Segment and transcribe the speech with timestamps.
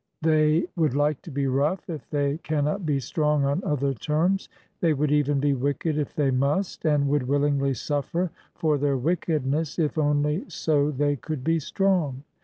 [0.23, 4.93] They would like to be rough if they cannot be strong on other terms; they
[4.95, 9.99] would even be wicked if they must, and would willingly suffer for their wickedness if
[9.99, 12.23] only so they could be strong.